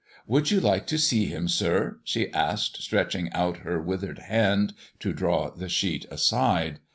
"Would 0.25 0.49
you 0.49 0.59
like 0.59 0.87
to 0.87 0.97
see 0.97 1.25
him, 1.27 1.47
sir?" 1.47 1.99
she 2.03 2.33
asked, 2.33 2.81
stretching 2.81 3.31
out 3.33 3.57
her 3.57 3.79
withered 3.79 4.17
hand 4.17 4.73
to 4.99 5.13
draw 5.13 5.51
the 5.51 5.69
sheet 5.69 6.07
aside. 6.09 6.79